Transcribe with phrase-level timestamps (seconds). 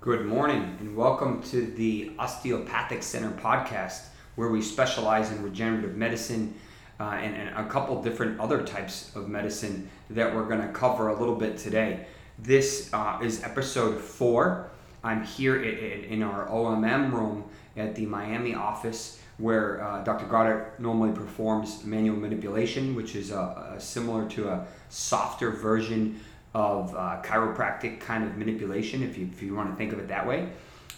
[0.00, 4.02] Good morning, and welcome to the Osteopathic Center podcast,
[4.36, 6.54] where we specialize in regenerative medicine
[7.00, 11.08] uh, and, and, a couple different other types of medicine that we're going to cover
[11.08, 12.06] a little bit today.
[12.38, 14.70] This uh, is episode four.
[15.02, 17.44] I'm here in, in our OMM room
[17.76, 20.26] at the Miami office where uh, Dr.
[20.26, 26.20] Goddard normally performs manual manipulation, which is a, a similar to a softer version
[26.56, 30.08] of uh, chiropractic kind of manipulation, if you, if you want to think of it
[30.08, 30.48] that way.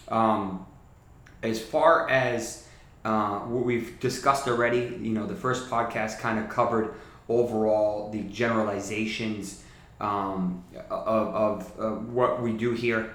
[0.07, 0.65] Um,
[1.43, 2.65] as far as
[3.03, 6.93] uh, what we've discussed already, you know, the first podcast kind of covered
[7.27, 9.61] overall the generalizations
[9.99, 13.13] um, of, of what we do here.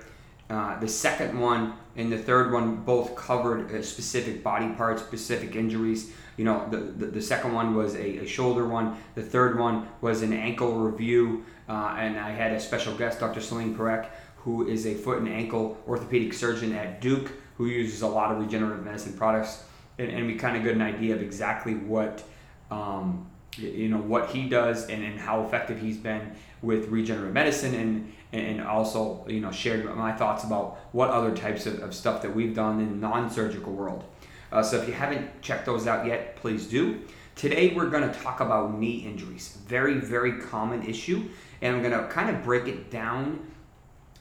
[0.50, 5.56] Uh, the second one and the third one both covered uh, specific body parts, specific
[5.56, 6.12] injuries.
[6.36, 8.96] You know, the, the, the second one was a, a, shoulder one.
[9.14, 11.44] The third one was an ankle review.
[11.68, 13.40] Uh, and I had a special guest, Dr.
[13.40, 18.08] Celine Perek, who is a foot and ankle orthopedic surgeon at Duke, who uses a
[18.08, 19.62] lot of regenerative medicine products.
[19.98, 22.22] And, and we kind of got an idea of exactly what,
[22.70, 27.74] um, you know, what he does and, and how effective he's been with regenerative medicine
[27.74, 32.22] and, and also, you know, shared my thoughts about what other types of, of stuff
[32.22, 34.04] that we've done in the non-surgical world.
[34.50, 37.00] Uh, so if you haven't checked those out yet, please do.
[37.36, 39.58] Today we're going to talk about knee injuries.
[39.66, 41.28] Very, very common issue.
[41.62, 43.50] And I'm going to kind of break it down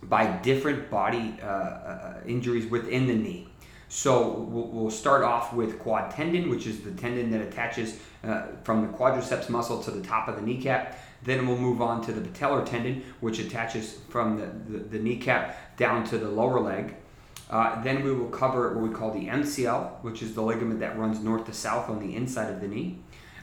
[0.04, 3.48] by different body uh, uh, injuries within the knee.
[3.90, 8.48] So we'll, we'll, start off with quad tendon, which is the tendon that attaches uh,
[8.64, 11.00] from the quadriceps muscle to the top of the kneecap.
[11.24, 15.78] Then we'll move on to the patellar tendon, which attaches from the, the, the kneecap
[15.78, 16.96] down to the lower leg.
[17.50, 20.98] Uh, then we will cover what we call the MCL, which is the ligament that
[20.98, 23.00] runs north to south on the inside of the knee.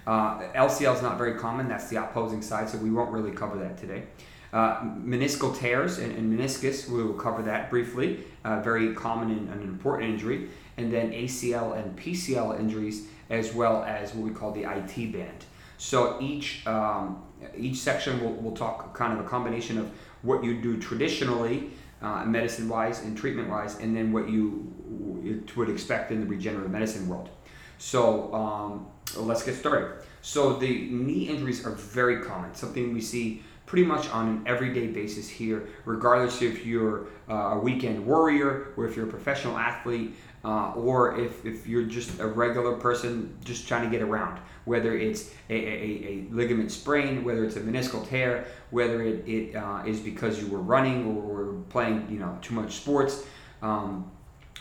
[0.07, 3.59] Uh, LCL is not very common, that's the opposing side, so we won't really cover
[3.59, 4.05] that today.
[4.53, 9.49] Uh, meniscal tears and, and, meniscus, we will cover that briefly, uh, very common and
[9.51, 10.49] an important injury.
[10.77, 15.45] And then ACL and PCL injuries, as well as what we call the IT band.
[15.79, 17.23] So each um,
[17.57, 19.91] each section will will talk kind of a combination of
[20.23, 21.71] what you do traditionally
[22.03, 24.73] uh, medicine wise and treatment wise, and then what you
[25.57, 27.29] would expect in the regenerative medicine world.
[27.79, 30.03] So um, let's get started.
[30.23, 34.89] So the knee injuries are very common, something we see pretty much on an everyday
[34.89, 40.13] basis here, regardless if you're uh, a weekend warrior or if you're a professional athlete.
[40.43, 44.97] Uh, or if, if you're just a regular person just trying to get around, whether
[44.97, 49.83] it's a, a, a ligament sprain, whether it's a meniscal tear, whether it, it uh,
[49.87, 53.27] is because you were running or, playing you know too much sports,
[53.61, 54.11] um,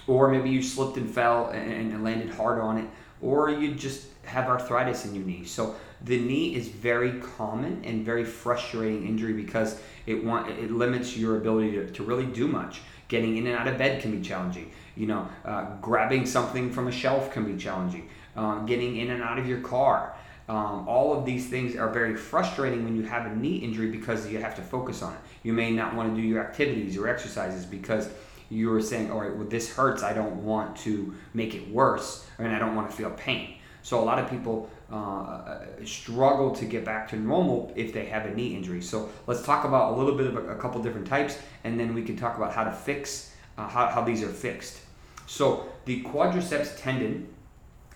[0.06, 2.90] or maybe you slipped and fell and, and landed hard on it,
[3.22, 5.46] or you just have arthritis in your knee.
[5.46, 11.18] So the knee is very common and very frustrating injury because it want it limits
[11.18, 12.82] your ability to, to really do much.
[13.08, 14.72] Getting in and out of bed can be challenging.
[14.96, 18.10] You know, uh, grabbing something from a shelf can be challenging.
[18.36, 20.16] Um, getting in and out of your car.
[20.48, 24.28] Um, all of these things are very frustrating when you have a knee injury because
[24.32, 25.20] you have to focus on it.
[25.44, 28.10] You may not want to do your activities or exercises because
[28.50, 30.02] you're saying, all right, well, this hurts.
[30.02, 33.59] I don't want to make it worse, and I don't want to feel pain.
[33.82, 38.26] So a lot of people uh, struggle to get back to normal if they have
[38.26, 38.82] a knee injury.
[38.82, 41.94] So let's talk about a little bit of a, a couple different types, and then
[41.94, 43.30] we can talk about how to fix
[43.60, 44.80] uh, how, how these are fixed.
[45.28, 47.28] So the quadriceps tendon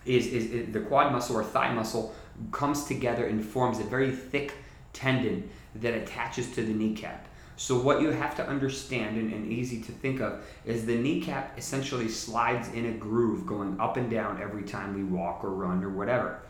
[0.04, 2.14] is, is, is the quad muscle or thigh muscle
[2.52, 4.52] comes together and forms a very thick
[4.92, 7.26] tendon that attaches to the kneecap.
[7.56, 11.56] So what you have to understand and, and, easy to think of is the kneecap
[11.56, 15.84] essentially slides in a groove going up and down every time we walk or run
[15.84, 16.40] or whatever.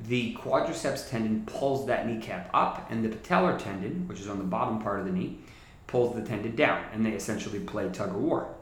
[0.00, 4.44] The quadriceps tendon pulls that kneecap up and the patellar tendon, which is on the
[4.44, 5.38] bottom part of the knee,
[5.86, 8.52] pulls the tendon down and they essentially play tug of war.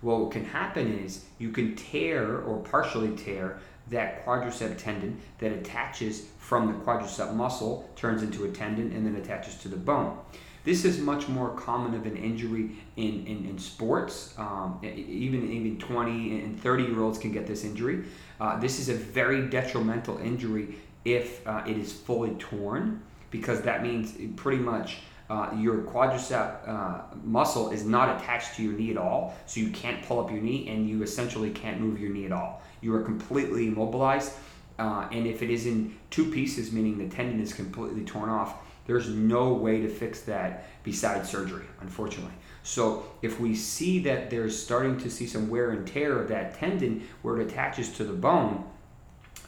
[0.00, 3.58] Well, what can happen is you can tear or partially tear
[3.90, 9.16] that quadricep tendon that attaches from the quadricep muscle, turns into a tendon, and then
[9.16, 10.18] attaches to the bone.
[10.64, 14.34] This is much more common of an injury in, in, in sports.
[14.38, 18.04] Um, even, even 20 and 30 year olds can get this injury.
[18.40, 23.82] Uh, this is a very detrimental injury if uh, it is fully torn, because that
[23.82, 24.98] means pretty much
[25.28, 29.70] uh, your quadricep uh, muscle is not attached to your knee at all, so you
[29.70, 32.62] can't pull up your knee and you essentially can't move your knee at all.
[32.82, 34.32] You are completely immobilized,
[34.78, 38.54] uh, and if it is in two pieces, meaning the tendon is completely torn off,
[38.86, 42.34] there's no way to fix that besides surgery, unfortunately.
[42.62, 46.54] So if we see that there's starting to see some wear and tear of that
[46.54, 48.64] tendon where it attaches to the bone,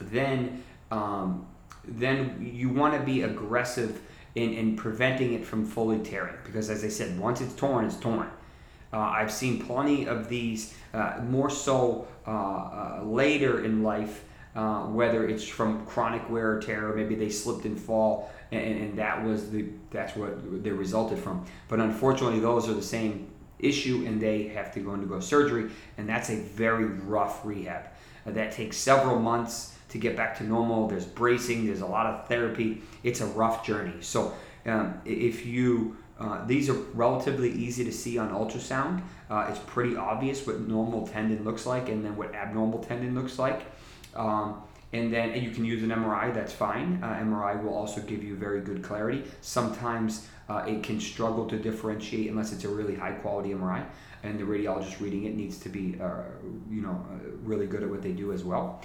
[0.00, 1.46] then um,
[1.86, 4.00] then you want to be aggressive
[4.34, 6.34] in, in preventing it from fully tearing.
[6.44, 8.28] Because as I said, once it's torn, it's torn.
[8.92, 14.24] Uh, I've seen plenty of these uh, more so uh, uh, later in life,
[14.54, 18.98] uh, whether it's from chronic wear or tear, maybe they slipped and fall, and, and
[18.98, 21.44] that was the that's what they resulted from.
[21.68, 23.28] But unfortunately, those are the same
[23.58, 27.84] issue, and they have to go undergo surgery, and that's a very rough rehab.
[28.26, 30.88] that takes several months to get back to normal.
[30.88, 32.82] There's bracing, there's a lot of therapy.
[33.02, 34.00] It's a rough journey.
[34.00, 34.34] So
[34.66, 39.02] um, if you uh, these are relatively easy to see on ultrasound.
[39.28, 43.38] Uh, it's pretty obvious what normal tendon looks like and then what abnormal tendon looks
[43.38, 43.62] like.
[44.14, 44.62] Um,
[44.92, 47.00] and then and you can use an MRI, that's fine.
[47.02, 49.24] Uh, MRI will also give you very good clarity.
[49.40, 53.84] Sometimes uh, it can struggle to differentiate unless it's a really high quality MRI,
[54.22, 56.22] and the radiologist reading it needs to be, uh,
[56.70, 58.80] you know, uh, really good at what they do as well.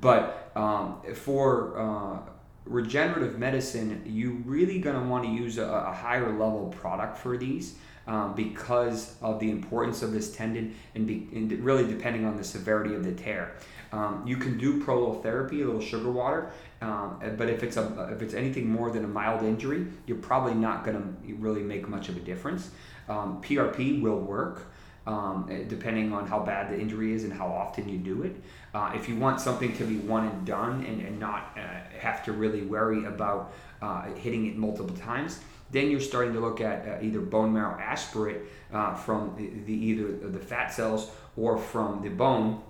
[0.00, 2.24] But um, for
[2.64, 7.36] regenerative medicine, you're really going to want to use a, a, higher level product for
[7.36, 7.74] these
[8.06, 12.44] um, because of the importance of this tendon and, be, and, really depending on the
[12.44, 13.54] severity of the tear.
[13.92, 16.50] Um, you can do prolotherapy, a little sugar water,
[16.80, 20.54] um, but if it's a if it's anything more than a mild injury, you're probably
[20.54, 22.70] not going to really make much of a difference.
[23.08, 24.66] PRP um, will work.
[25.04, 28.36] Um, depending on how bad the injury is and how often you do it.
[28.72, 31.60] Uh, if you want something to be one and done and, and not uh,
[31.98, 33.52] have to really worry about
[33.82, 35.40] uh, hitting it multiple times,
[35.72, 38.42] then you're starting to look at uh, either bone marrow aspirate
[38.72, 42.62] uh, from the, the, either the fat cells or from the bone.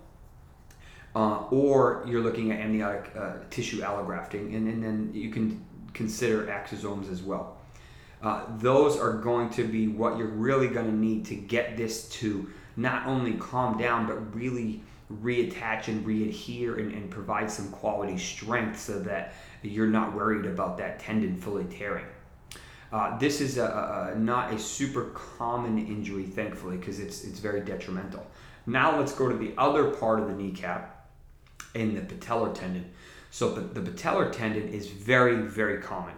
[1.15, 3.13] Uh, or you're looking at amniotic
[3.51, 5.63] tissue allografting, and, and then you can
[5.93, 7.59] consider exosomes as well.
[8.23, 12.09] Uh, those are going to be what you're really going to need to get this
[12.09, 14.83] to not only calm down but really
[15.21, 20.79] reattach and readhere and, and provide some quality strength so that you're not worried about
[20.79, 22.07] that tendon fully tearing.
[22.93, 25.07] Uh, this is a, a, not a super
[25.39, 28.27] common injury, thankfully, because it's it's very detrimental.
[28.67, 31.02] Now let's go to the other part of the kneecap,
[31.75, 32.91] and the patellar tendon.
[33.31, 36.15] So the patellar tendon is very very common.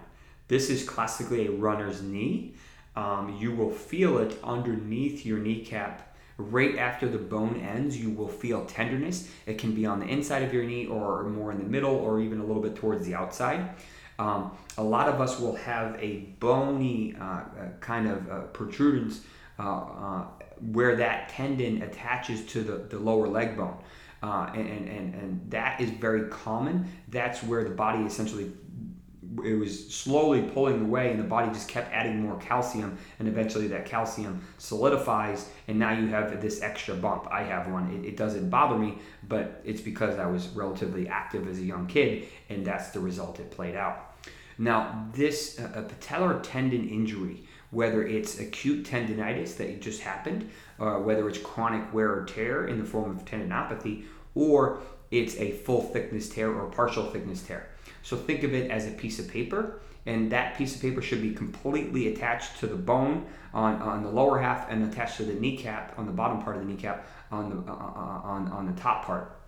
[0.49, 2.55] This is classically a runner's knee.
[2.97, 8.29] Um, you will feel it underneath your kneecap right after the bone ends, you will
[8.29, 9.29] feel tenderness.
[9.47, 12.21] It can be on the inside of your knee or more in the middle or
[12.21, 13.71] even a little bit towards the outside.
[14.19, 17.43] Um, a lot of us will have a bony uh, uh
[17.81, 19.23] kind of uh, protrudence
[19.59, 20.27] uh, uh,
[20.73, 23.77] where that tendon attaches to the, the lower leg bone.
[24.25, 26.91] Uh, and, and, and that is very common.
[27.09, 28.51] That's where the body essentially
[29.45, 33.67] it was slowly pulling away and the body just kept adding more calcium and eventually
[33.67, 37.27] that calcium solidifies and now you have this extra bump.
[37.31, 37.91] I have one.
[37.91, 38.97] It, it, doesn't bother me
[39.29, 43.41] but it's because i was relatively active as a young kid and that's the result.
[43.41, 44.15] It played out.
[44.57, 50.49] Now this uh, patellar tendon injury whether it's acute tendonitis that just happened
[50.79, 54.05] uh, whether it's chronic wear or tear in the form of tendinopathy
[54.35, 57.69] or it's a full thickness tear or partial thickness tear
[58.05, 61.23] so think of it as a piece of paper, and that piece of paper should
[61.23, 65.33] be completely attached to the bone on, on the lower half and attached to the
[65.33, 68.79] kneecap on the bottom part of the kneecap on the, uh, uh on, on the
[68.79, 69.41] top part.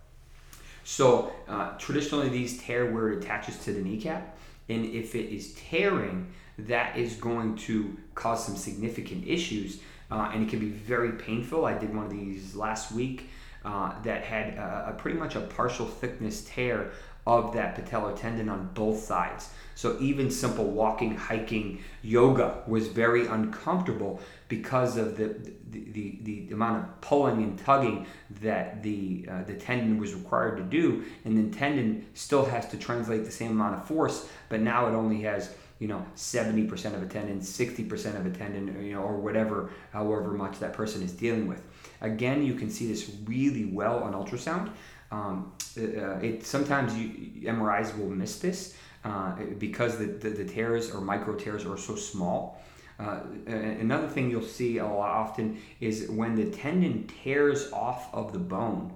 [0.85, 4.39] So uh, traditionally, these tear where it attaches to the kneecap,
[4.71, 6.27] and if it is tearing,
[6.59, 9.81] that is going to cause some significant issues,
[10.11, 11.67] uh, and it can be very painful.
[11.67, 13.29] I did one of these last week.
[13.67, 16.93] Uh, that had a, a pretty much a partial thickness tear
[17.27, 19.51] of that patellar tendon on both sides.
[19.75, 25.35] So even simple walking, hiking, yoga was very uncomfortable because of the
[25.69, 28.07] the, the, the amount of pulling and tugging
[28.41, 32.77] that the uh, the tendon was required to do, and the tendon still has to
[32.77, 37.03] translate the same amount of force, but now it only has you know 70% of
[37.03, 41.13] a tendon 60% of a tendon you know or whatever however much that person is
[41.13, 41.63] dealing with.
[42.01, 44.71] Again you can see this really well on ultrasound.
[45.11, 50.91] Um, uh, it sometimes you, MRIs will miss this uh, because the, the, the, tears
[50.91, 52.61] or micro tears are so small.
[52.99, 58.33] Uh, another thing you'll see a lot often is when the tendon tears off of
[58.33, 58.93] the bone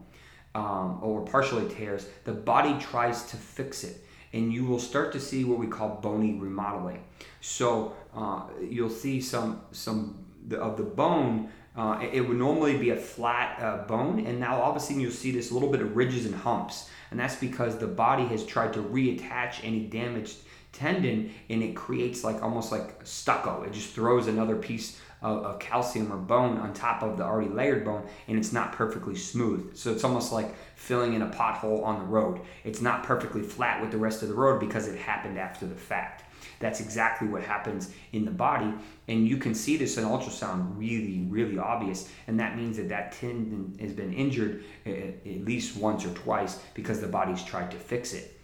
[0.54, 5.20] um, or partially tears, the body tries to fix it, and you will start to
[5.20, 7.04] see what we call bony remodeling.
[7.40, 12.96] So uh, you'll see some some of the bone uh, it would normally be a
[12.96, 15.96] flat uh, bone, and now all of a sudden you'll see this little bit of
[15.96, 20.36] ridges and humps, and that's because the body has tried to reattach any damaged
[20.72, 23.62] tendon, and it creates like almost like stucco.
[23.62, 27.50] It just throws another piece of, of calcium or bone on top of the already
[27.50, 29.76] layered bone, and it's not perfectly smooth.
[29.76, 32.40] So it's almost like filling in a pothole on the road.
[32.64, 35.74] It's not perfectly flat with the rest of the road because it happened after the
[35.74, 36.24] fact.
[36.58, 38.72] That's exactly what happens in the body.
[39.08, 42.10] And you can see this in ultrasound really, really obvious.
[42.26, 46.60] And that means that that tendon has been injured uh, at least once or twice
[46.74, 48.38] because the body's tried to fix it.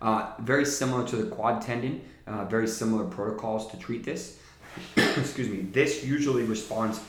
[0.00, 4.38] Uh, very similar to the quad tendon, uh, very similar protocols to treat this.
[4.96, 5.62] Excuse me.
[5.72, 7.00] This usually responds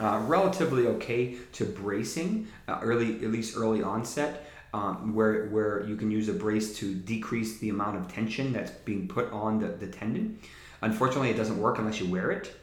[0.00, 5.96] uh, relatively okay to bracing, uh, early at least early onset, um, where where you
[5.96, 9.68] can use a brace to decrease the amount of tension that's being put on the,
[9.68, 10.38] the tendon.
[10.82, 12.54] Unfortunately, it doesn't work unless you wear it.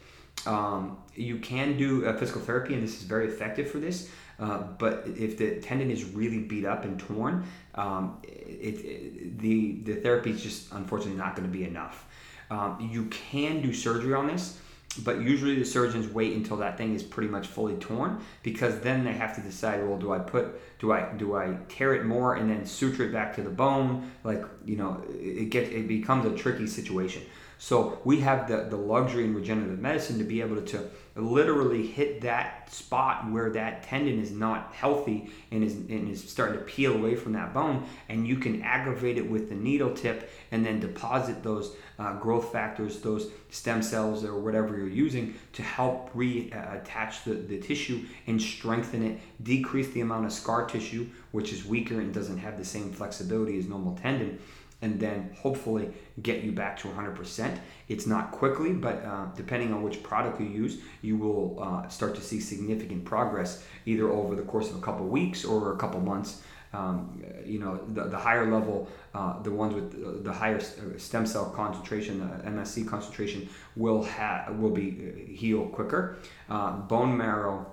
[0.45, 4.10] Um, you can do physical therapy, and this is very effective for this.
[4.41, 7.45] Uh, but if the tendon is really beat up and torn,
[7.75, 12.07] um, it, it, the the therapy is just unfortunately not going to be enough.
[12.51, 14.60] Um, you can do surgery on this,
[15.05, 19.05] but usually the surgeons wait until that thing is pretty much fully torn because then
[19.05, 22.36] they have to decide well do i put do i do i tear it more
[22.36, 24.12] and then suture it back to the bone?
[24.25, 27.22] Like you know it gets it becomes a tricky situation
[27.63, 32.22] so we have the, the luxury in regenerative medicine to be able to literally hit
[32.22, 36.96] that spot where that tendon is not healthy and is, and is starting to peel
[36.96, 40.80] away from that bone and you can aggravate it with the needle tip and then
[40.80, 47.24] deposit those uh, growth factors those stem cells or whatever you're using to help reattach
[47.25, 52.01] the, the tissue and strengthen it decrease the amount of scar tissue which is weaker
[52.01, 54.39] and doesn't have the same flexibility as normal tendon
[54.82, 55.90] and then hopefully
[56.22, 57.58] get you back to 100%.
[57.88, 62.16] It's not quickly, but uh, depending on which product you use, you will uh, start
[62.16, 66.00] to see significant progress either over the course of a couple weeks or a couple
[66.00, 66.42] months.
[66.74, 71.26] Um, you know, the, the higher level, uh, the ones with the higher uh, stem
[71.26, 76.18] cell concentration, the MSC concentration, will have will be uh, heal quicker.
[76.50, 77.66] Uh, bone marrow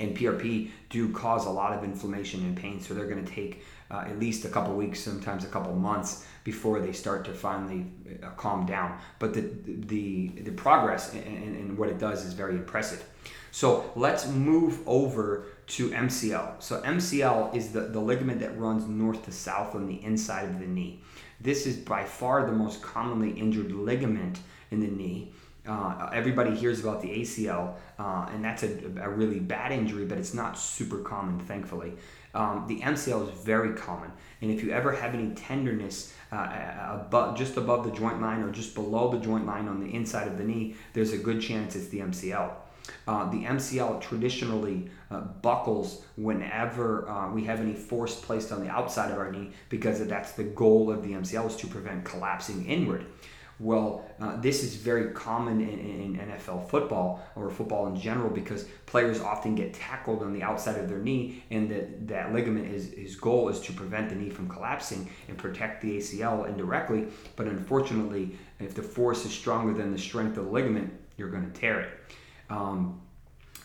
[0.00, 3.62] and PRP do cause a lot of inflammation and pain, so they're going to take
[3.90, 7.86] uh, at least a couple weeks, sometimes a couple months before they start to finally
[8.22, 8.98] uh, calm down.
[9.18, 13.04] But the the the progress and, and what it does is very impressive.
[13.52, 16.62] So let's move over to MCL.
[16.62, 20.60] So MCL is the, the ligament that runs north to south on the inside of
[20.60, 21.02] the knee.
[21.40, 24.38] This is by far the most commonly injured ligament
[24.70, 25.32] in the knee.
[25.66, 30.16] Uh, everybody hears about the ACL, uh, and that's a, a, really bad injury, but
[30.16, 31.92] it's not super common, thankfully.
[32.34, 37.36] Um, the MCL is very common, and if you ever have any tenderness uh, above,
[37.36, 40.38] just above the joint line or just below the joint line on the inside of
[40.38, 42.52] the knee, there's a good chance it's the MCL.
[43.06, 48.68] Uh, the MCL traditionally uh, buckles whenever uh, we have any force placed on the
[48.68, 52.66] outside of our knee because that's the goal of the MCL is to prevent collapsing
[52.66, 53.06] inward.
[53.60, 58.64] Well, uh, this is very common in, in, NFL football or football in general because
[58.86, 62.94] players often get tackled on the outside of their knee, and that, that ligament is
[62.94, 67.08] his goal is to prevent the knee from collapsing and protect the ACL indirectly.
[67.36, 71.50] But unfortunately, if the force is stronger than the strength of the ligament, you're going
[71.50, 71.90] to tear it.
[72.48, 73.02] Um,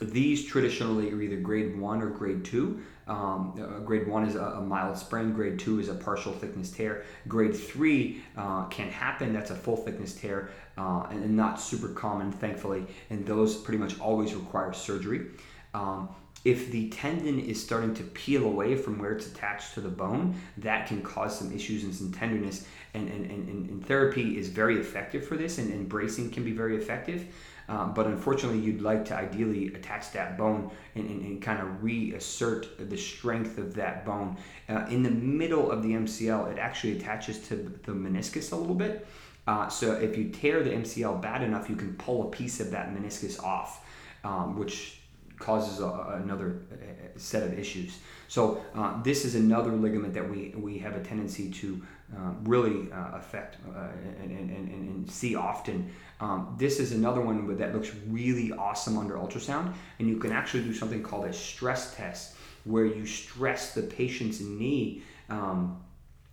[0.02, 2.82] these traditionally are either grade one or grade two.
[3.08, 6.72] Um, uh, grade one is a, a, mild sprain, grade two is a partial thickness
[6.72, 7.04] tear.
[7.28, 11.90] Grade three uh, can happen, that's a full thickness tear, uh, and, and, not super
[11.90, 15.28] common, thankfully, and those pretty much always require surgery.
[15.76, 16.10] Um,
[16.46, 20.40] if the tendon is starting to peel away from where it's attached to the bone,
[20.58, 22.68] that can cause some issues and some tenderness.
[22.94, 26.52] And, and, and, and therapy is very effective for this, and, and bracing can be
[26.52, 27.26] very effective.
[27.68, 31.84] Um, but unfortunately, you'd like to ideally attach that bone and, and, and kind of
[31.84, 34.38] reassert the strength of that bone.
[34.70, 38.76] Uh, in the middle of the MCL, it actually attaches to the meniscus a little
[38.76, 39.08] bit.
[39.48, 42.72] Uh, so if you tear the MCL bad enough, you can pull a piece of
[42.72, 43.86] that meniscus off,
[44.24, 45.00] um, which
[45.38, 46.76] causes a, another uh,
[47.18, 48.00] set of issues.
[48.28, 51.82] So uh, this is another ligament that we, we have a tendency to
[52.16, 53.88] uh, really uh, affect uh,
[54.22, 55.92] and, and, and, and, see often.
[56.22, 60.64] Um, this is another one that looks really awesome under ultrasound, and you can actually
[60.64, 65.04] do something called a stress test where you stress the patient's knee.
[65.30, 65.82] Um,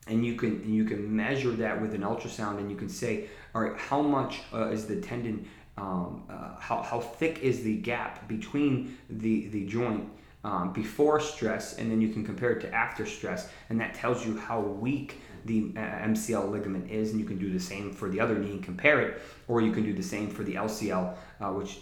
[0.09, 3.29] and you can and you can measure that with an ultrasound, and you can say,
[3.55, 5.47] all right, how much uh, is the tendon
[5.77, 10.09] um, uh, how, how thick is the gap between the, the joint
[10.45, 14.27] um, before stress, and then you can compare it to after stress, and that tells
[14.27, 18.09] you how weak the uh, MCL ligament is, and you can do the same for
[18.09, 21.15] the other knee and compare it, or you can do the same for the LCL,
[21.41, 21.81] uh, which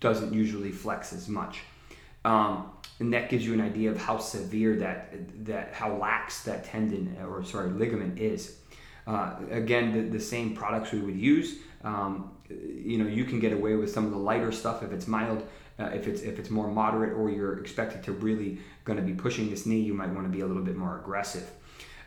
[0.00, 1.60] doesn't usually flex as much.
[2.24, 6.64] Um, and that gives you an idea of how severe that that how lax that
[6.64, 8.58] tendon or sorry ligament is.
[9.06, 11.58] Uh, again, the, the same products we would use.
[11.84, 15.06] Um, you know, you can get away with some of the lighter stuff if it's
[15.06, 15.46] mild.
[15.78, 19.12] Uh, if it's if it's more moderate or you're expected to really going to be
[19.12, 21.48] pushing this knee, you might want to be a little bit more aggressive.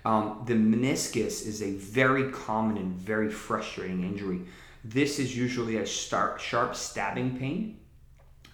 [0.06, 4.41] Um, the meniscus is a very common and very frustrating injury.
[4.84, 7.79] This is usually a sharp, sharp stabbing pain.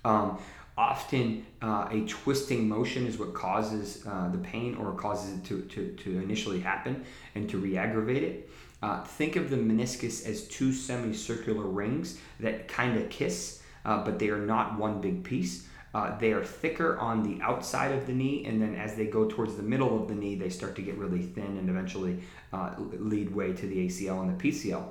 [0.03, 0.39] Um,
[0.77, 5.61] often uh, a twisting motion is what causes uh, the pain or causes it to,
[5.61, 8.49] to, to initially happen and to re-aggravate it.
[8.81, 14.19] Uh, think of the meniscus as two semicircular rings that kind of kiss, uh, but
[14.19, 15.67] they are not one big piece.
[15.95, 19.29] Uh, they are thicker on the outside of the knee, and then as they go
[19.29, 22.19] towards the middle of the knee, they start to get really thin and eventually
[22.51, 24.85] uh, lead way to the ACL and the PCL.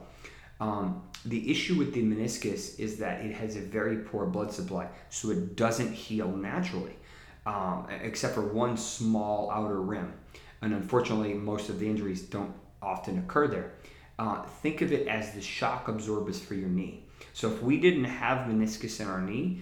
[0.61, 4.89] Um, the issue with the meniscus is that it has a very poor blood supply,
[5.11, 6.97] so it doesn't heal naturally,
[7.45, 10.15] um, except for one small outer rim.
[10.63, 13.73] And unfortunately, most of the injuries don't often occur there.
[14.19, 17.03] Uh, think of it as the shock absorbers for your knee.
[17.35, 19.61] So if we didn't have meniscus in our knee,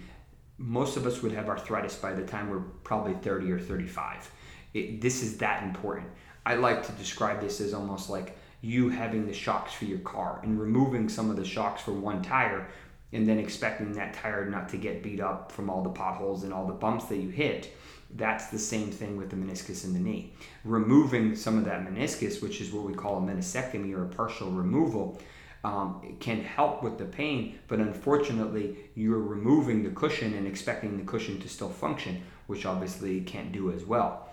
[0.57, 4.31] most of us would have arthritis by the time we're probably 30 or 35.
[4.73, 6.07] It, this is that important.
[6.45, 10.39] I like to describe this as almost like you having the shocks for your car
[10.43, 12.67] and removing some of the shocks for one tire
[13.11, 16.53] and then expecting that tire not to get beat up from all the potholes and
[16.53, 17.75] all the bumps that you hit.
[18.15, 20.33] That's the same thing with the meniscus in the knee.
[20.63, 24.51] Removing some of that meniscus, which is what we call a meniscectomy or a partial
[24.51, 25.19] removal,
[25.63, 31.03] um, can help with the pain, but unfortunately, you're removing the cushion and expecting the
[31.03, 34.29] cushion to still function, which obviously can't do as well.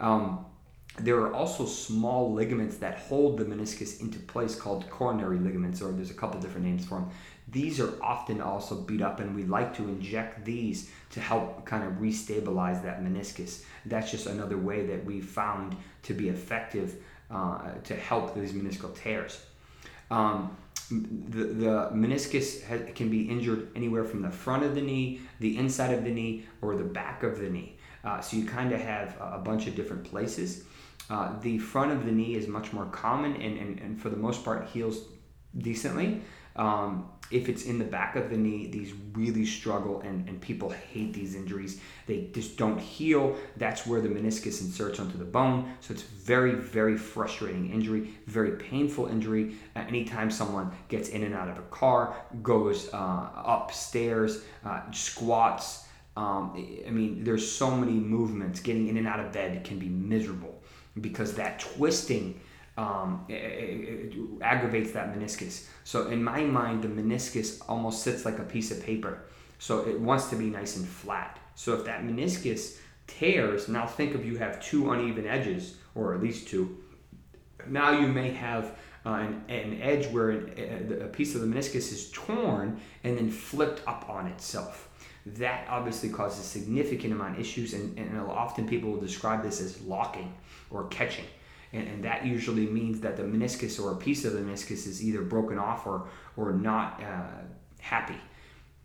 [0.00, 0.44] Um,
[0.98, 5.90] there are also small ligaments that hold the meniscus into place called coronary ligaments, or
[5.90, 7.10] there's a couple different names for them.
[7.48, 11.82] These are often also beat up, and we like to inject these to help kind
[11.82, 13.64] of restabilize that meniscus.
[13.86, 16.96] That's just another way that we found to be effective
[17.30, 19.40] uh, to help these meniscal tears.
[20.10, 20.56] Um,
[20.90, 25.56] the, the meniscus has, can be injured anywhere from the front of the knee, the
[25.56, 27.78] inside of the knee, or the back of the knee.
[28.04, 30.64] Uh, so you kind of have a bunch of different places.
[31.08, 34.16] Uh, the front of the knee is much more common and, and, and for the
[34.16, 35.04] most part heals
[35.56, 36.22] decently.
[36.56, 40.70] Um, if it's in the back of the knee, these really struggle and, and people
[40.70, 41.80] hate these injuries.
[42.06, 43.36] They just don't heal.
[43.56, 45.74] That's where the meniscus inserts onto the bone.
[45.80, 49.56] So it's very, very frustrating injury, very painful injury.
[49.74, 55.86] Uh, anytime someone gets in and out of a car, goes uh, upstairs, uh, squats.
[56.16, 56.52] Um,
[56.86, 58.60] I mean, there's so many movements.
[58.60, 60.62] Getting in and out of bed can be miserable
[61.00, 62.38] because that twisting
[62.76, 65.66] um, it, it, it aggravates that meniscus.
[65.84, 69.22] So in my mind, the meniscus almost sits like a piece of paper.
[69.58, 71.38] So it wants to be nice and flat.
[71.54, 76.22] So if that meniscus tears, now think of you have two uneven edges, or at
[76.22, 76.78] least two.
[77.68, 81.92] Now you may have uh, an, an, edge where a, a piece of the meniscus
[81.92, 84.88] is torn and then flipped up on itself
[85.26, 89.80] that obviously causes significant amount of issues and, and often people will describe this as
[89.82, 90.34] locking
[90.70, 91.24] or catching
[91.74, 95.04] and, and, that usually means that the meniscus or a piece of the meniscus is
[95.04, 97.42] either broken off or or not uh,
[97.80, 98.20] happy.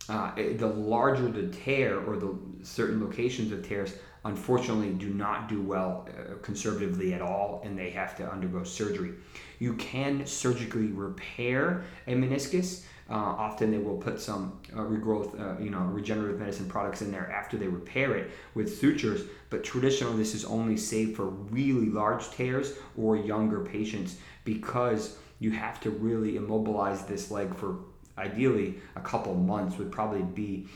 [0.08, 3.93] Uh, the larger the tear or the certain locations of tears
[4.25, 9.12] unfortunately do not do well uh, conservatively at all and they have to undergo surgery.
[9.60, 15.60] You can surgically repair a meniscus uh, often they will put some uh, regrowth, uh,
[15.62, 19.22] you know, regenerative medicine products in there after they repair it with sutures.
[19.50, 25.52] But traditionally, this is only safe for really large tears or younger patients because you
[25.52, 27.80] have to really immobilize this leg for
[28.17, 30.67] ideally a couple months would probably be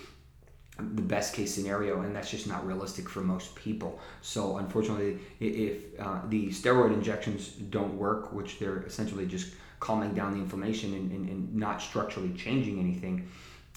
[0.78, 5.84] the best case scenario and that's just not realistic for most people so unfortunately if
[6.00, 11.12] uh, the steroid injections don't work which they're essentially just calming down the inflammation and,
[11.12, 13.28] and, and not structurally changing anything,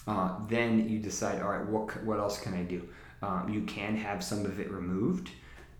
[0.07, 2.87] uh, then you decide, all right, what, what else can I do?
[3.21, 5.31] Um, you can have some of it removed,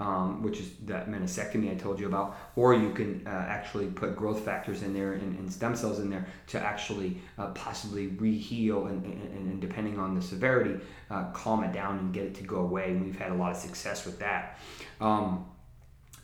[0.02, 4.18] um, which is that meniscectomy I told you about, or you can uh, actually put
[4.18, 8.88] growth factors in there and, and stem cells in there to actually uh, possibly re-heal
[8.88, 10.78] and, and, and, depending on the severity,
[11.10, 12.92] uh, calm it down and get it to go away.
[12.92, 14.60] And we've had a lot of success with that.
[15.00, 15.46] Um,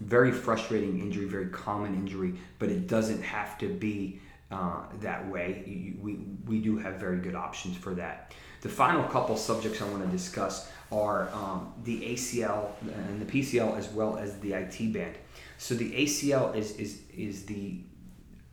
[0.05, 4.19] very frustrating injury, very common injury, but it doesn't have to be
[4.51, 5.95] uh, that way.
[6.01, 8.33] We, we do have very good options for that.
[8.61, 13.77] The final couple subjects I want to discuss are um, the ACL and the PCL
[13.77, 15.15] as well as the IT band.
[15.57, 17.81] So the ACL is, is, is the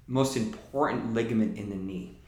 [0.06, 2.18] most important ligament in the knee.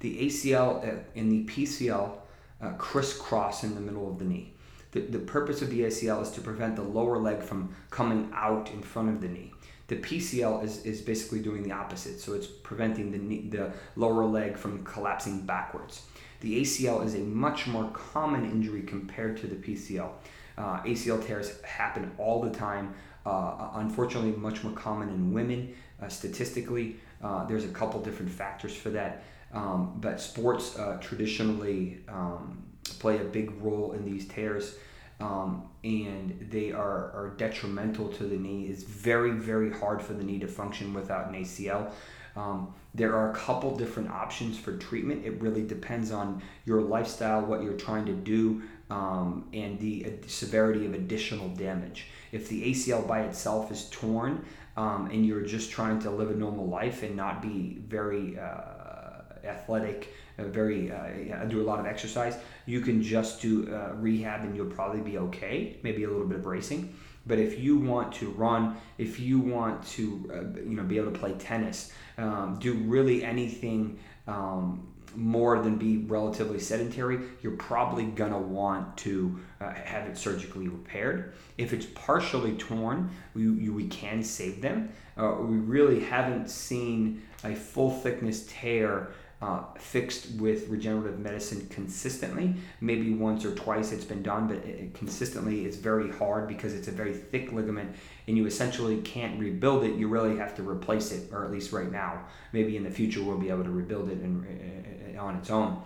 [0.00, 2.12] The ACL and the PCL
[2.60, 4.55] uh, crisscross in the middle of the knee.
[4.96, 8.70] The, the purpose of the ACL is to prevent the lower leg from coming out
[8.70, 9.52] in front of the knee.
[9.88, 14.24] The PCL is, is basically doing the opposite, so it's preventing the, knee, the lower
[14.24, 16.00] leg from collapsing backwards.
[16.40, 20.08] The ACL is a much more common injury compared to the PCL.
[20.56, 22.94] Uh, ACL tears happen all the time.
[23.26, 25.74] Uh, unfortunately, much more common in women.
[26.00, 29.24] Uh, statistically, uh, there's a couple different factors for that.
[29.52, 32.62] Um, but sports uh, traditionally um,
[33.06, 34.76] play a big role in these tears.
[35.20, 38.66] Um, and they are, are detrimental to the knee.
[38.66, 41.92] It's very, very hard for the knee to function without an ACL.
[42.34, 45.24] Um, there are a couple different options for treatment.
[45.24, 50.26] It really depends on your lifestyle, what you're trying to do, um, and the uh,
[50.26, 52.08] severity of additional damage.
[52.32, 54.44] If the ACL by itself is torn
[54.76, 59.22] um, and you're just trying to live a normal life and not be very uh,
[59.44, 60.12] athletic,
[60.44, 64.66] very uh, do a lot of exercise, you can just do uh, rehab and you'll
[64.66, 65.76] probably be okay.
[65.82, 66.94] Maybe a little bit of bracing.
[67.26, 71.10] But if you want to run, if you want to, uh, you know, be able
[71.10, 78.04] to play tennis, um, do really anything um, more than be relatively sedentary, you're probably
[78.04, 81.32] gonna want to uh, have it surgically repaired.
[81.56, 84.90] If it's partially torn, we, you, we can save them.
[85.16, 89.10] Uh, we really haven't seen a full thickness tear
[89.42, 92.54] uh, fixed with regenerative medicine consistently.
[92.80, 96.88] Maybe once or twice it's been done, but it, consistently it's very hard because it's
[96.88, 97.94] a very thick ligament
[98.26, 99.94] and you essentially can't rebuild it.
[99.96, 102.24] You really have to replace it, or at least right now.
[102.52, 105.82] Maybe in the future we'll be able to rebuild it and, uh, on its own.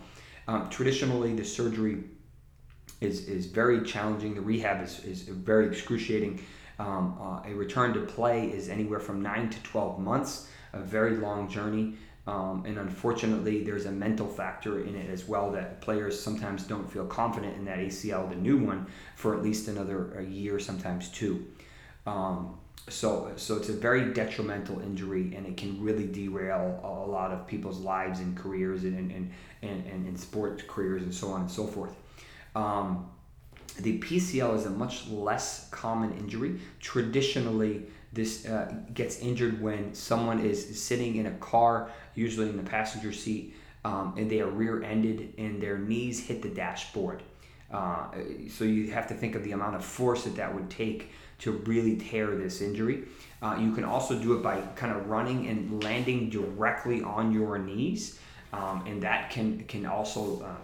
[0.46, 2.04] Um, traditionally, the surgery
[3.00, 4.34] is, is very challenging.
[4.34, 6.42] The rehab is, is very excruciating.
[6.78, 11.16] Um, uh, a return to play is anywhere from 9 to 12 months, a very
[11.16, 11.96] long journey.
[12.26, 16.90] Um, and unfortunately, there's a mental factor in it as well that players sometimes don't
[16.90, 21.08] feel confident in that ACL, the new one, for at least another a year, sometimes
[21.08, 21.46] two.
[22.06, 27.30] Um, so, so it's a very detrimental injury, and it can really derail a lot
[27.30, 29.30] of people's lives and careers, and and
[29.62, 31.94] and, and, and sports careers, and so on and so forth.
[32.54, 33.10] Um,
[33.78, 36.58] the PCL is a much less common injury.
[36.80, 42.62] Traditionally, this uh, gets injured when someone is sitting in a car, usually in the
[42.62, 47.22] passenger seat, um, and they are rear-ended and their knees hit the dashboard.
[47.70, 48.08] Uh,
[48.48, 51.52] so you have to think of the amount of force that that would take to
[51.52, 53.04] really tear this injury.
[53.40, 57.58] Uh, you can also do it by kind of running and landing directly on your
[57.58, 58.18] knees,
[58.52, 60.56] um, and that can can also uh,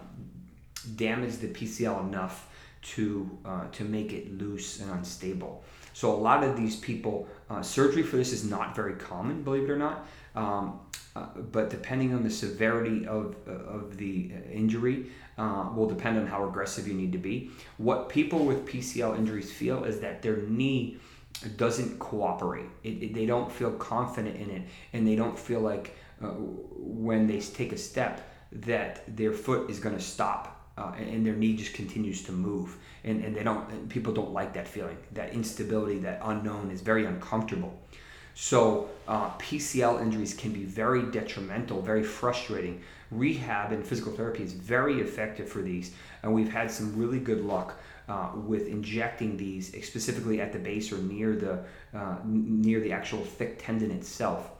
[0.95, 2.47] damage the PCL enough
[2.81, 5.63] to uh, to make it loose and unstable.
[5.93, 9.63] So a lot of these people, uh, surgery for this is not very common, believe
[9.63, 10.07] it or not.
[10.35, 10.79] Um,
[11.15, 15.07] uh, but depending on the severity of, uh, of the injury,
[15.37, 17.49] uh, will depend on how aggressive you need to be.
[17.77, 20.97] What people with PCL injuries feel is that their knee
[21.55, 22.69] doesn't cooperate.
[22.83, 27.27] It, it, they don't feel confident in it, and they don't feel like uh, when
[27.27, 31.55] they take a step that their foot is going to stop uh, and their knee
[31.55, 32.77] just continues to move.
[33.03, 36.71] And, and they don't and people don't like that feeling that instability that unknown.
[36.71, 37.79] Is very uncomfortable.
[38.35, 42.81] So uh, pcl injuries can be very detrimental very frustrating.
[43.09, 47.43] Rehab and physical therapy is very effective for these and we've had some really good
[47.43, 51.59] luck uh, with injecting these specifically at the base or near the
[51.97, 54.51] uh, near the actual thick tendon itself.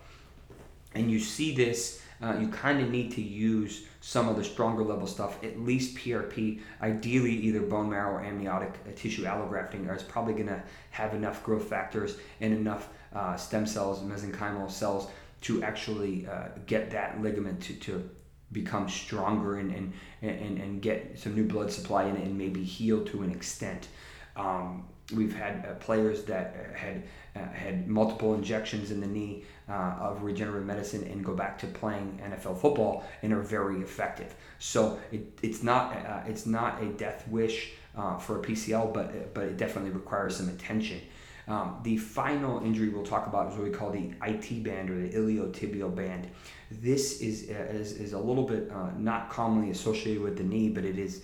[0.96, 4.86] And you see this uh, you kind of need to use some of the stronger
[4.86, 10.02] level stuff, at least PRP, ideally either bone marrow or amniotic uh, tissue allografting is
[10.02, 15.10] probably going to have enough growth factors and enough uh, stem cells, mesenchymal cells
[15.42, 18.10] to actually uh, get that ligament to, to
[18.54, 22.64] become stronger and, and, and, and get some new blood supply in it and maybe
[22.64, 23.90] heal to an extent.
[24.38, 27.04] Um, we've had uh, players that uh, had
[27.36, 31.68] uh, had multiple injections in the knee uh, of regenerative medicine and go back to
[31.68, 34.34] playing NFL football and are very effective.
[34.60, 39.34] So it, it's not uh, it's not a death wish uh, for a PCL, but
[39.34, 41.02] but it definitely requires some attention.
[41.48, 45.00] Um, the final injury we'll talk about is what we call the IT band or
[45.00, 46.28] the iliotibial band.
[46.70, 50.70] This is uh, is, is a little bit uh, not commonly associated with the knee,
[50.70, 51.24] but it is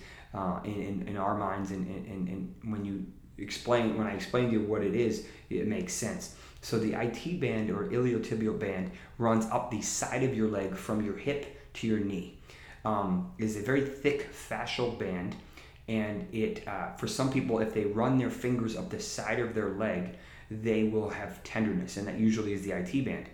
[0.63, 3.02] in, in, in our minds and, and, and when you
[3.53, 6.35] explain when I explain to you what it is, it makes sense.
[6.61, 11.05] So the IT band or iliotibial band runs up the side of your leg from
[11.05, 12.39] your hip to your knee.
[12.85, 15.35] Um, is a very thick fascial band,
[15.87, 19.53] and it uh, for some people, if they run their fingers up the side of
[19.53, 20.17] their leg,
[20.49, 23.29] they will have tenderness, and that usually is the IT band.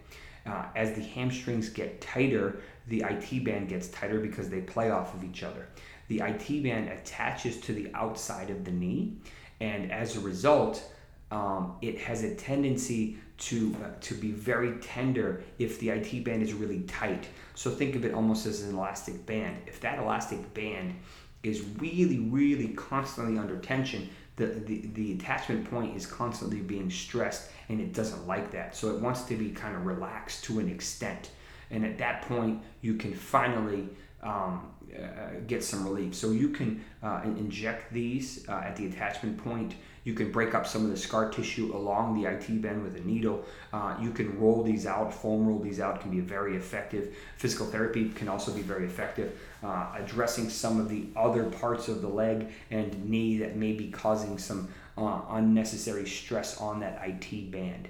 [0.45, 5.15] Uh, as the hamstrings get tighter, the IT band gets tighter because they play off
[5.15, 5.67] of each other.
[6.09, 9.17] The IT band attaches to the outside of the knee,
[9.59, 10.83] and as a result,
[11.31, 16.41] um, it has a tendency to uh, to be very tender if the IT band
[16.41, 17.27] is really tight.
[17.55, 19.57] So think of it almost as an elastic band.
[19.67, 20.95] If that elastic band
[21.43, 27.49] is really, really constantly under tension, the, the, the attachment point is constantly being stressed
[27.69, 28.75] and it doesn't like that.
[28.75, 31.31] So it wants to be kind of relaxed to an extent.
[31.71, 33.89] And at that point, you can finally
[34.23, 36.15] um, uh, get some relief.
[36.15, 39.75] So you can uh, inject these uh, at the attachment point.
[40.03, 43.01] You can break up some of the scar tissue along the IT band with a
[43.01, 43.45] needle.
[43.71, 47.15] Uh, you can roll these out, foam roll these out can be very effective.
[47.37, 49.39] Physical therapy can also be very effective.
[49.61, 53.89] Uh, addressing some of the other parts of the leg and knee that may be
[53.89, 57.87] causing some uh, unnecessary stress on that IT band.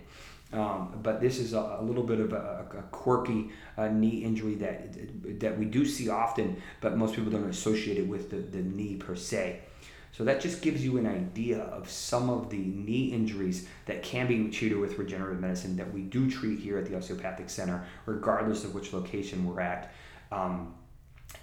[0.51, 4.55] Um, but this is a, a, little bit of a, a quirky uh, knee injury
[4.55, 8.63] that that we do see often, but most people don't associate it with the, the
[8.63, 9.62] knee per se.
[10.12, 14.27] So that just gives you an idea of some of the knee injuries that can
[14.27, 18.63] be treated with regenerative medicine that we do treat here at the Osteopathic Center, regardless
[18.63, 19.93] of which location we're at.
[20.31, 20.73] Um,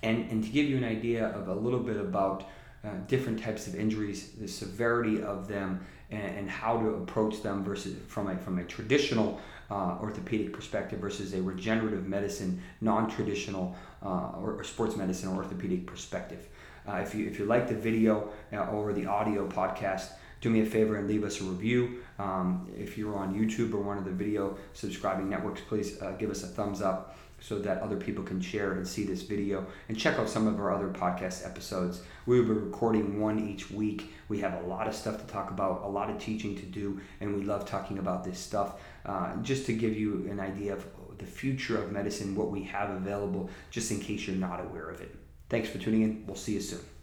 [0.03, 2.49] and, and to give you an idea of a little bit about
[2.87, 7.65] uh, different types of injuries, the severity of them, and, and how to approach them
[7.65, 14.31] versus from a from a traditional uh, orthopedic perspective versus a regenerative medicine, non-traditional uh,
[14.39, 16.47] or, or, sports medicine or orthopedic perspective.
[16.89, 20.61] Uh, if you if you like the video uh, or the audio podcast, do me
[20.61, 22.03] a favor and leave us a review.
[22.21, 26.45] Um, if you're on YouTube or one of the video subscribing networks, please give us
[26.45, 30.19] a thumbs up so that other people can share and see this video and check
[30.19, 32.03] out some of our other podcast episodes.
[32.27, 34.13] We will be recording one each week.
[34.29, 37.01] We have a lot of stuff to talk about, a lot of teaching to do,
[37.21, 38.81] and we love talking about this stuff.
[39.05, 40.85] Uh, just to give you an idea of
[41.19, 45.01] the future of medicine, what we have available, just in case you're not aware of
[45.01, 45.15] it.
[45.49, 46.25] Thanks for tuning in.
[46.27, 46.96] We'll see you soon.